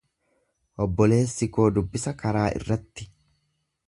[0.85, 3.07] Obboleessi koo dubbisa karaa irratti.